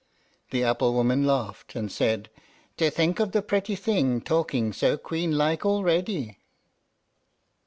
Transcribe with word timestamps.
The 0.49 0.63
apple 0.63 0.93
woman 0.95 1.27
laughed, 1.27 1.75
and 1.75 1.91
said, 1.91 2.31
"To 2.77 2.89
think 2.89 3.19
of 3.19 3.33
the 3.33 3.43
pretty 3.43 3.75
thing 3.75 4.19
talking 4.19 4.73
so 4.73 4.97
queen 4.97 5.37
like 5.37 5.63
already! 5.63 6.39